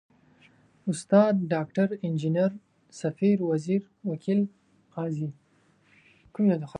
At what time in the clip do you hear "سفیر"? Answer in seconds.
3.01-3.37